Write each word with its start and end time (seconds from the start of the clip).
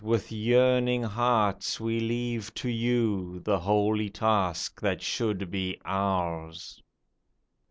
With 0.03 0.31
yearning 0.31 1.03
hearts 1.03 1.79
we 1.79 1.99
leave 1.99 2.55
to 2.55 2.67
you 2.67 3.39
The 3.41 3.59
holy 3.59 4.09
task 4.09 4.81
that 4.81 4.99
should 5.03 5.51
be 5.51 5.79
ours 5.85 6.81